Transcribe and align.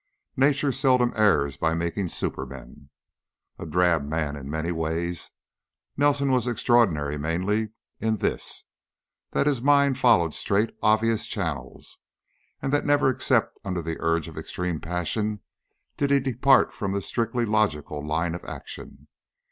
Nature 0.35 0.71
seldom 0.71 1.13
errs 1.15 1.57
by 1.57 1.75
making 1.75 2.09
supermen. 2.09 2.89
A 3.59 3.67
drab 3.67 4.03
man, 4.03 4.35
in 4.35 4.49
many 4.49 4.71
ways, 4.71 5.29
Nelson 5.95 6.31
was 6.31 6.47
extraordinary 6.47 7.19
mainly 7.19 7.69
in 7.99 8.17
this, 8.17 8.63
that 9.33 9.45
his 9.45 9.61
mind 9.61 9.99
followed 9.99 10.33
straight, 10.33 10.75
obvious 10.81 11.27
channels, 11.27 11.99
and 12.63 12.73
that 12.73 12.83
never, 12.83 13.11
except 13.11 13.59
under 13.63 13.83
the 13.83 13.97
urge 13.99 14.27
of 14.27 14.39
extreme 14.39 14.79
passion, 14.81 15.41
did 15.97 16.09
he 16.09 16.19
depart 16.19 16.73
from 16.73 16.93
the 16.93 17.01
strictly 17.03 17.45
logical 17.45 18.03
line 18.03 18.33
of 18.33 18.43
action. 18.45 19.07